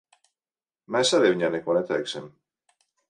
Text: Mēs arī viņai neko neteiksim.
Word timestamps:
Mēs 0.95 1.13
arī 1.17 1.31
viņai 1.35 1.49
neko 1.57 1.77
neteiksim. 1.79 2.27